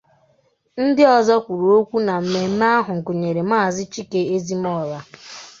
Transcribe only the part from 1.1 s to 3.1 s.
ọzọ kwuru okwu na mmemme ahụ